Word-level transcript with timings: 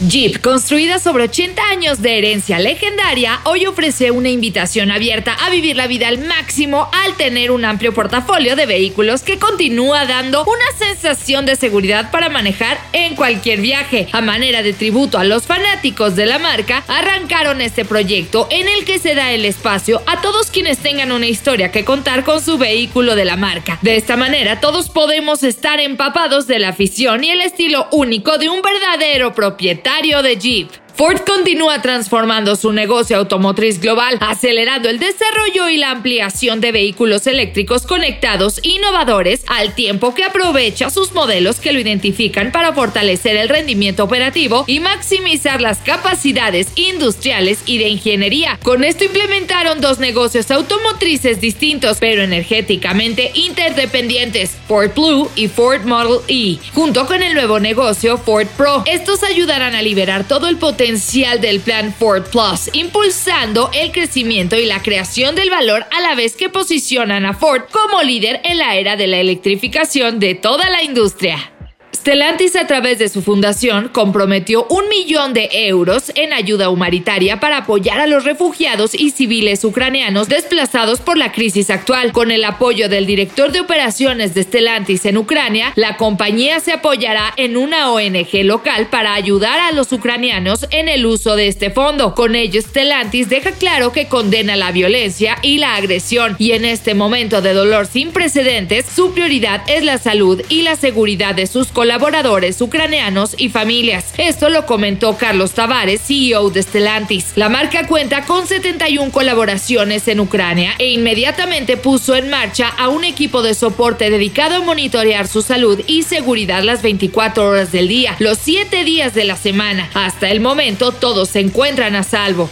Jeep, 0.00 0.40
construida 0.40 1.00
sobre 1.00 1.24
80 1.24 1.60
años 1.70 2.00
de 2.00 2.18
herencia 2.18 2.60
legendaria, 2.60 3.40
hoy 3.42 3.66
ofrece 3.66 4.12
una 4.12 4.28
invitación 4.28 4.92
abierta 4.92 5.34
a 5.34 5.50
vivir 5.50 5.74
la 5.74 5.88
vida 5.88 6.06
al 6.06 6.18
máximo 6.18 6.88
al 7.04 7.16
tener 7.16 7.50
un 7.50 7.64
amplio 7.64 7.92
portafolio 7.92 8.54
de 8.54 8.66
vehículos 8.66 9.22
que 9.22 9.40
continúa 9.40 10.06
dando 10.06 10.44
una 10.44 10.78
sensación 10.78 11.46
de 11.46 11.56
seguridad 11.56 12.12
para 12.12 12.28
manejar 12.28 12.78
en 12.92 13.16
cualquier 13.16 13.60
viaje. 13.60 14.06
A 14.12 14.20
manera 14.20 14.62
de 14.62 14.72
tributo 14.72 15.18
a 15.18 15.24
los 15.24 15.46
fanáticos 15.48 16.14
de 16.14 16.26
la 16.26 16.38
marca, 16.38 16.84
arrancaron 16.86 17.60
este 17.60 17.84
proyecto 17.84 18.46
en 18.52 18.68
el 18.68 18.84
que 18.84 19.00
se 19.00 19.16
da 19.16 19.32
el 19.32 19.44
espacio 19.44 20.00
a 20.06 20.20
todos 20.20 20.52
quienes 20.52 20.78
tengan 20.78 21.10
una 21.10 21.26
historia 21.26 21.72
que 21.72 21.84
contar 21.84 22.22
con 22.22 22.40
su 22.40 22.56
vehículo 22.56 23.16
de 23.16 23.24
la 23.24 23.36
marca. 23.36 23.80
De 23.82 23.96
esta 23.96 24.16
manera, 24.16 24.60
todos 24.60 24.90
podemos 24.90 25.42
estar 25.42 25.80
empapados 25.80 26.46
de 26.46 26.60
la 26.60 26.68
afición 26.68 27.24
y 27.24 27.30
el 27.30 27.40
estilo 27.40 27.88
único 27.90 28.38
de 28.38 28.48
un 28.48 28.62
verdadero 28.62 29.34
propietario 29.34 29.87
de 30.22 30.36
Jeep. 30.36 30.87
Ford 30.98 31.20
continúa 31.24 31.80
transformando 31.80 32.56
su 32.56 32.72
negocio 32.72 33.18
automotriz 33.18 33.80
global, 33.80 34.18
acelerando 34.18 34.88
el 34.88 34.98
desarrollo 34.98 35.68
y 35.68 35.76
la 35.76 35.92
ampliación 35.92 36.60
de 36.60 36.72
vehículos 36.72 37.28
eléctricos 37.28 37.86
conectados 37.86 38.58
innovadores, 38.64 39.44
al 39.46 39.76
tiempo 39.76 40.12
que 40.12 40.24
aprovecha 40.24 40.90
sus 40.90 41.12
modelos 41.12 41.60
que 41.60 41.72
lo 41.72 41.78
identifican 41.78 42.50
para 42.50 42.72
fortalecer 42.72 43.36
el 43.36 43.48
rendimiento 43.48 44.02
operativo 44.02 44.64
y 44.66 44.80
maximizar 44.80 45.60
las 45.60 45.78
capacidades 45.78 46.66
industriales 46.74 47.60
y 47.64 47.78
de 47.78 47.90
ingeniería. 47.90 48.58
Con 48.64 48.82
esto 48.82 49.04
implementaron 49.04 49.80
dos 49.80 50.00
negocios 50.00 50.50
automotrices 50.50 51.40
distintos, 51.40 51.98
pero 52.00 52.24
energéticamente 52.24 53.30
interdependientes, 53.34 54.56
Ford 54.66 54.90
Blue 54.96 55.30
y 55.36 55.46
Ford 55.46 55.84
Model 55.84 56.22
E, 56.26 56.58
junto 56.74 57.06
con 57.06 57.22
el 57.22 57.34
nuevo 57.34 57.60
negocio 57.60 58.18
Ford 58.18 58.48
Pro. 58.56 58.82
Estos 58.84 59.22
ayudarán 59.22 59.76
a 59.76 59.82
liberar 59.82 60.26
todo 60.26 60.48
el 60.48 60.56
potencial 60.56 60.87
del 60.88 61.60
plan 61.60 61.92
Ford 61.92 62.24
Plus, 62.30 62.70
impulsando 62.72 63.70
el 63.74 63.92
crecimiento 63.92 64.56
y 64.56 64.64
la 64.64 64.82
creación 64.82 65.34
del 65.34 65.50
valor 65.50 65.84
a 65.90 66.00
la 66.00 66.14
vez 66.14 66.34
que 66.34 66.48
posicionan 66.48 67.26
a 67.26 67.34
Ford 67.34 67.64
como 67.70 68.02
líder 68.02 68.40
en 68.42 68.56
la 68.56 68.74
era 68.74 68.96
de 68.96 69.06
la 69.06 69.18
electrificación 69.18 70.18
de 70.18 70.34
toda 70.34 70.70
la 70.70 70.82
industria. 70.82 71.52
Stellantis 71.98 72.54
a 72.54 72.64
través 72.68 73.00
de 73.00 73.08
su 73.08 73.22
fundación 73.22 73.88
comprometió 73.88 74.68
un 74.70 74.88
millón 74.88 75.34
de 75.34 75.48
euros 75.52 76.12
en 76.14 76.32
ayuda 76.32 76.70
humanitaria 76.70 77.40
para 77.40 77.58
apoyar 77.58 77.98
a 77.98 78.06
los 78.06 78.22
refugiados 78.22 78.94
y 78.94 79.10
civiles 79.10 79.64
ucranianos 79.64 80.28
desplazados 80.28 81.00
por 81.00 81.18
la 81.18 81.32
crisis 81.32 81.70
actual. 81.70 82.12
Con 82.12 82.30
el 82.30 82.44
apoyo 82.44 82.88
del 82.88 83.04
director 83.04 83.50
de 83.50 83.60
operaciones 83.60 84.32
de 84.32 84.44
Stellantis 84.44 85.06
en 85.06 85.18
Ucrania, 85.18 85.72
la 85.74 85.96
compañía 85.96 86.60
se 86.60 86.70
apoyará 86.70 87.34
en 87.36 87.56
una 87.56 87.90
ONG 87.90 88.44
local 88.44 88.86
para 88.86 89.14
ayudar 89.14 89.58
a 89.58 89.72
los 89.72 89.90
ucranianos 89.90 90.68
en 90.70 90.88
el 90.88 91.04
uso 91.04 91.34
de 91.34 91.48
este 91.48 91.70
fondo. 91.70 92.14
Con 92.14 92.36
ello, 92.36 92.62
Stellantis 92.62 93.28
deja 93.28 93.50
claro 93.50 93.90
que 93.90 94.06
condena 94.06 94.54
la 94.54 94.70
violencia 94.70 95.36
y 95.42 95.58
la 95.58 95.74
agresión 95.74 96.36
y 96.38 96.52
en 96.52 96.64
este 96.64 96.94
momento 96.94 97.42
de 97.42 97.54
dolor 97.54 97.88
sin 97.88 98.12
precedentes, 98.12 98.86
su 98.86 99.12
prioridad 99.12 99.62
es 99.66 99.82
la 99.82 99.98
salud 99.98 100.40
y 100.48 100.62
la 100.62 100.76
seguridad 100.76 101.34
de 101.34 101.48
sus 101.48 101.66
colaboradores 101.66 101.87
colaboradores 101.88 102.60
ucranianos 102.60 103.34
y 103.38 103.48
familias. 103.48 104.12
Esto 104.18 104.50
lo 104.50 104.66
comentó 104.66 105.16
Carlos 105.16 105.52
Tavares, 105.52 106.02
CEO 106.02 106.50
de 106.50 106.62
Stellantis. 106.62 107.32
La 107.34 107.48
marca 107.48 107.86
cuenta 107.86 108.26
con 108.26 108.46
71 108.46 109.10
colaboraciones 109.10 110.06
en 110.06 110.20
Ucrania 110.20 110.74
e 110.78 110.90
inmediatamente 110.90 111.78
puso 111.78 112.14
en 112.14 112.28
marcha 112.28 112.68
a 112.68 112.90
un 112.90 113.04
equipo 113.04 113.40
de 113.40 113.54
soporte 113.54 114.10
dedicado 114.10 114.56
a 114.56 114.60
monitorear 114.60 115.28
su 115.28 115.40
salud 115.40 115.80
y 115.86 116.02
seguridad 116.02 116.62
las 116.62 116.82
24 116.82 117.48
horas 117.48 117.72
del 117.72 117.88
día, 117.88 118.16
los 118.18 118.36
7 118.36 118.84
días 118.84 119.14
de 119.14 119.24
la 119.24 119.36
semana. 119.36 119.88
Hasta 119.94 120.28
el 120.28 120.40
momento 120.40 120.92
todos 120.92 121.30
se 121.30 121.40
encuentran 121.40 121.96
a 121.96 122.02
salvo. 122.02 122.50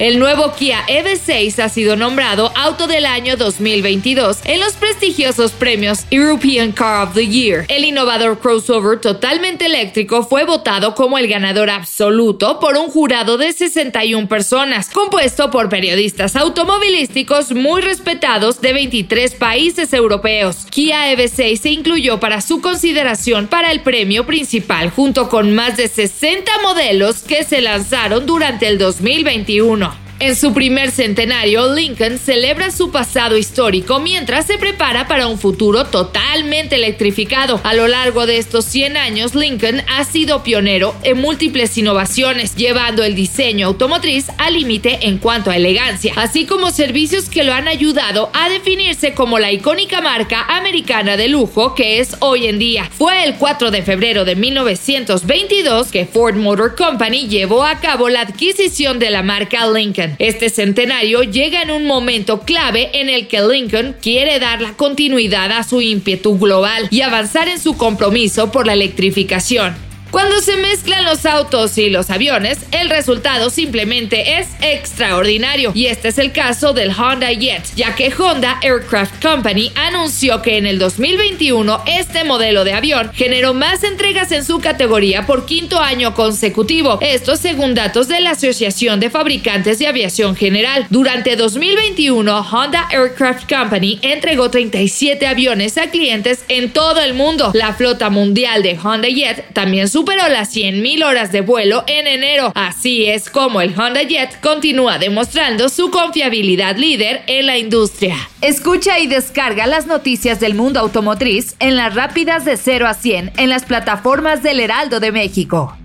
El 0.00 0.18
nuevo 0.18 0.54
Kia 0.54 0.86
EV6 0.86 1.62
ha 1.62 1.68
sido 1.68 1.94
nombrado 1.94 2.50
Auto 2.56 2.86
del 2.86 3.04
Año 3.04 3.36
2022 3.36 4.38
en 4.44 4.58
los 4.58 4.72
prestigiosos 4.72 5.52
premios 5.52 6.06
European 6.10 6.72
Car 6.72 7.06
of 7.06 7.14
the 7.14 7.26
Year. 7.26 7.66
El 7.68 7.84
innovador 7.84 8.38
crossover 8.38 8.98
totalmente 8.98 9.66
eléctrico 9.66 10.22
fue 10.22 10.46
votado 10.46 10.94
como 10.94 11.18
el 11.18 11.28
ganador 11.28 11.68
absoluto 11.68 12.60
por 12.60 12.78
un 12.78 12.88
jurado 12.88 13.36
de 13.36 13.52
61 13.52 14.26
personas, 14.26 14.88
compuesto 14.88 15.50
por 15.50 15.68
periodistas 15.68 16.34
automovilísticos 16.34 17.52
muy 17.52 17.82
respetados 17.82 18.62
de 18.62 18.72
23 18.72 19.34
países 19.34 19.92
europeos. 19.92 20.64
Kia 20.70 21.12
EV6 21.12 21.60
se 21.60 21.72
incluyó 21.72 22.18
para 22.18 22.40
su 22.40 22.62
consideración 22.62 23.48
para 23.48 23.70
el 23.70 23.82
premio 23.82 24.24
principal 24.24 24.88
junto 24.88 25.28
con 25.28 25.54
más 25.54 25.76
de 25.76 25.88
60 25.88 26.50
modelos 26.62 27.18
que 27.18 27.44
se 27.44 27.60
lanzaron 27.60 28.24
durante 28.24 28.66
el 28.66 28.78
2021. 28.78 29.89
En 30.22 30.36
su 30.36 30.52
primer 30.52 30.90
centenario, 30.90 31.74
Lincoln 31.74 32.18
celebra 32.18 32.70
su 32.70 32.90
pasado 32.90 33.38
histórico 33.38 34.00
mientras 34.00 34.46
se 34.46 34.58
prepara 34.58 35.08
para 35.08 35.26
un 35.26 35.38
futuro 35.38 35.86
totalmente 35.86 36.76
electrificado. 36.76 37.58
A 37.64 37.72
lo 37.72 37.88
largo 37.88 38.26
de 38.26 38.36
estos 38.36 38.66
100 38.66 38.98
años, 38.98 39.34
Lincoln 39.34 39.80
ha 39.88 40.04
sido 40.04 40.42
pionero 40.42 40.94
en 41.04 41.16
múltiples 41.16 41.78
innovaciones, 41.78 42.54
llevando 42.54 43.02
el 43.02 43.14
diseño 43.14 43.68
automotriz 43.68 44.26
al 44.36 44.52
límite 44.52 44.98
en 45.08 45.16
cuanto 45.16 45.50
a 45.50 45.56
elegancia, 45.56 46.12
así 46.16 46.44
como 46.44 46.70
servicios 46.70 47.30
que 47.30 47.42
lo 47.42 47.54
han 47.54 47.66
ayudado 47.66 48.28
a 48.34 48.50
definirse 48.50 49.14
como 49.14 49.38
la 49.38 49.52
icónica 49.52 50.02
marca 50.02 50.44
americana 50.50 51.16
de 51.16 51.28
lujo 51.28 51.74
que 51.74 51.98
es 51.98 52.16
hoy 52.20 52.46
en 52.46 52.58
día. 52.58 52.90
Fue 52.92 53.24
el 53.24 53.36
4 53.36 53.70
de 53.70 53.80
febrero 53.80 54.26
de 54.26 54.36
1922 54.36 55.90
que 55.90 56.04
Ford 56.04 56.36
Motor 56.36 56.76
Company 56.76 57.26
llevó 57.26 57.64
a 57.64 57.80
cabo 57.80 58.10
la 58.10 58.20
adquisición 58.20 58.98
de 58.98 59.08
la 59.08 59.22
marca 59.22 59.66
Lincoln. 59.66 60.09
Este 60.18 60.50
centenario 60.50 61.22
llega 61.22 61.62
en 61.62 61.70
un 61.70 61.86
momento 61.86 62.40
clave 62.40 62.90
en 62.94 63.08
el 63.08 63.28
que 63.28 63.40
Lincoln 63.40 63.96
quiere 64.00 64.38
dar 64.38 64.60
la 64.60 64.72
continuidad 64.74 65.52
a 65.52 65.62
su 65.62 65.80
ímpetu 65.80 66.38
global 66.38 66.88
y 66.90 67.02
avanzar 67.02 67.48
en 67.48 67.60
su 67.60 67.76
compromiso 67.76 68.50
por 68.50 68.66
la 68.66 68.72
electrificación. 68.72 69.89
Cuando 70.10 70.40
se 70.40 70.56
mezclan 70.56 71.04
los 71.04 71.24
autos 71.24 71.78
y 71.78 71.88
los 71.88 72.10
aviones, 72.10 72.58
el 72.72 72.90
resultado 72.90 73.48
simplemente 73.48 74.40
es 74.40 74.48
extraordinario. 74.60 75.70
Y 75.72 75.86
este 75.86 76.08
es 76.08 76.18
el 76.18 76.32
caso 76.32 76.72
del 76.72 76.90
Honda 76.90 77.30
Jet, 77.32 77.62
ya 77.76 77.94
que 77.94 78.12
Honda 78.12 78.58
Aircraft 78.62 79.22
Company 79.22 79.70
anunció 79.76 80.42
que 80.42 80.56
en 80.58 80.66
el 80.66 80.80
2021 80.80 81.84
este 81.86 82.24
modelo 82.24 82.64
de 82.64 82.72
avión 82.72 83.12
generó 83.14 83.54
más 83.54 83.84
entregas 83.84 84.32
en 84.32 84.44
su 84.44 84.58
categoría 84.58 85.26
por 85.26 85.46
quinto 85.46 85.78
año 85.78 86.12
consecutivo. 86.14 86.98
Esto 87.00 87.36
según 87.36 87.74
datos 87.74 88.08
de 88.08 88.20
la 88.20 88.32
Asociación 88.32 88.98
de 88.98 89.10
Fabricantes 89.10 89.78
de 89.78 89.86
Aviación 89.86 90.34
General. 90.34 90.86
Durante 90.90 91.36
2021, 91.36 92.40
Honda 92.50 92.88
Aircraft 92.90 93.48
Company 93.48 94.00
entregó 94.02 94.50
37 94.50 95.24
aviones 95.26 95.78
a 95.78 95.88
clientes 95.90 96.44
en 96.48 96.70
todo 96.70 97.00
el 97.00 97.14
mundo. 97.14 97.52
La 97.54 97.74
flota 97.74 98.10
mundial 98.10 98.64
de 98.64 98.76
Honda 98.82 99.08
Jet 99.08 99.52
también 99.52 99.88
superó 100.00 100.30
las 100.30 100.56
100.000 100.56 101.04
horas 101.04 101.30
de 101.30 101.42
vuelo 101.42 101.84
en 101.86 102.06
enero. 102.06 102.52
Así 102.54 103.04
es 103.04 103.28
como 103.28 103.60
el 103.60 103.78
Honda 103.78 104.02
Jet 104.02 104.40
continúa 104.40 104.96
demostrando 104.96 105.68
su 105.68 105.90
confiabilidad 105.90 106.78
líder 106.78 107.22
en 107.26 107.44
la 107.44 107.58
industria. 107.58 108.16
Escucha 108.40 108.98
y 108.98 109.08
descarga 109.08 109.66
las 109.66 109.86
noticias 109.86 110.40
del 110.40 110.54
mundo 110.54 110.80
automotriz 110.80 111.54
en 111.58 111.76
las 111.76 111.94
rápidas 111.94 112.46
de 112.46 112.56
0 112.56 112.86
a 112.86 112.94
100 112.94 113.32
en 113.36 113.50
las 113.50 113.66
plataformas 113.66 114.42
del 114.42 114.60
Heraldo 114.60 115.00
de 115.00 115.12
México. 115.12 115.76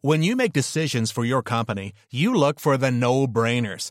When 0.00 0.22
you 0.22 0.36
make 0.36 0.52
decisions 0.52 1.10
for 1.10 1.24
your 1.24 1.42
company, 1.42 1.92
you 2.12 2.32
look 2.32 2.60
for 2.60 2.78
the 2.78 2.92
no-brainers. 2.92 3.90